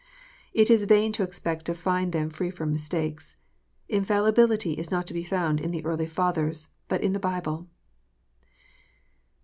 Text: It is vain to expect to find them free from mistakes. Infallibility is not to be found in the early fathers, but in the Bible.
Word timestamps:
It 0.51 0.71
is 0.71 0.85
vain 0.85 1.11
to 1.11 1.21
expect 1.21 1.65
to 1.65 1.75
find 1.75 2.11
them 2.11 2.31
free 2.31 2.49
from 2.49 2.73
mistakes. 2.73 3.37
Infallibility 3.87 4.73
is 4.73 4.89
not 4.89 5.05
to 5.05 5.13
be 5.13 5.23
found 5.23 5.59
in 5.61 5.69
the 5.69 5.85
early 5.85 6.07
fathers, 6.07 6.69
but 6.87 7.03
in 7.03 7.13
the 7.13 7.19
Bible. 7.19 7.67